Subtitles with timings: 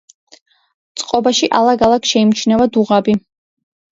[1.01, 3.15] წყობაში ალაგ-ალაგ შეიმჩნევა დუღაბი.